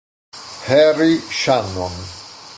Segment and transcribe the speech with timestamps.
[0.65, 1.93] Harry Shannon